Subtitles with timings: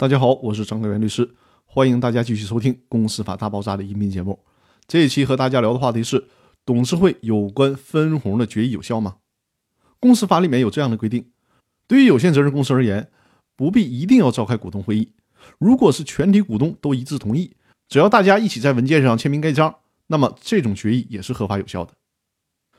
[0.00, 1.28] 大家好，我是张克元律师，
[1.66, 4.38] 欢迎大家继续收听《公司法大爆炸》的音频节目。
[4.86, 6.28] 这一期和大家聊的话题是：
[6.64, 9.16] 董事会有关分红的决议有效吗？
[9.98, 11.32] 公司法里面有这样的规定：
[11.88, 13.10] 对于有限责任公司而言，
[13.56, 15.14] 不必一定要召开股东会议。
[15.58, 17.56] 如果是全体股东都一致同意，
[17.88, 19.74] 只要大家一起在文件上签名盖章，
[20.06, 21.92] 那么这种决议也是合法有效的。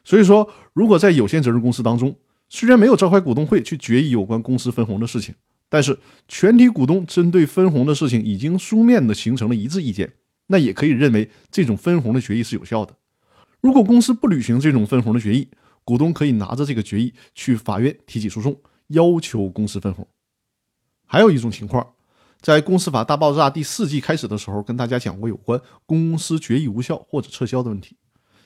[0.06, 2.16] 所以说，如果在有限责任公司当中，
[2.48, 5.36] 虽然没有召开股东会去决议有关公司分红的事情，
[5.70, 10.14] 但是，全体股东针对分红的事情已经书面的形成了一致意见，
[10.48, 12.96] 那也可以认为这种分红的决议是有效的。
[13.62, 15.48] 如果公司不履行这种分红的决议，
[15.84, 20.08] 股东可以拿着这个决议去法院提起诉讼，要求公司分红。
[21.06, 21.94] 还有一种情况，
[22.42, 27.96] 在《公司法大爆炸》第四季开始的时候，跟大家讲过有关公司决议无效或者撤销的问题。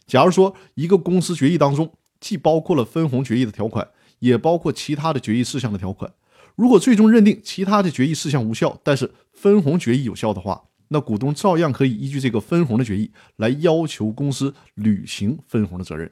[0.05, 3.87] 假如说一个公司决议当中既包括了分红决议的条款，
[4.19, 6.11] 也包括其他的决议事项的条款。
[6.55, 16.11] 如果最终认定其他的决议事项无效，但是分红决议有效的话，那股东照样可以依据这个分红的决议来要求公司履行分红的责任。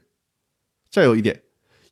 [0.89, 1.43] 再有一点，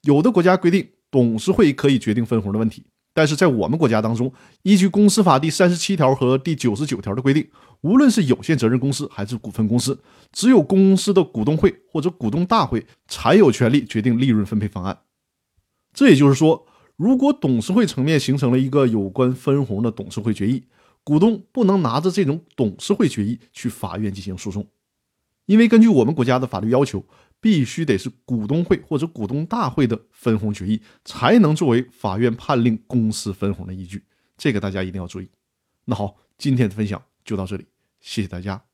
[0.02, 7.47] 有的国家规定董事会可以决定分红的问题，但是在我们国家当中，依据公司法第三十七条和第九十九条的规定，
[7.81, 15.02] 无论是有限责任公司还是股份公司，只有公司的股东会或者股东大会才有权利决定利润分配方案。
[15.94, 16.66] 这也就是说。
[17.00, 20.66] 如果董事会层面形成了一个有关分红的董事会决议，
[21.02, 24.67] 股东不能拿着这种董事会决议去法院进行诉讼，
[25.45, 27.06] 因为根据我们国家的法律要求，
[27.39, 34.03] 必须得是股东会或者股东大会的分红决议才能作为法院判令公司分红的依据，
[34.38, 35.30] 这个大家一定要注意。
[35.86, 37.66] 那好，今天的分享就到这里，
[38.02, 38.69] 谢谢大家。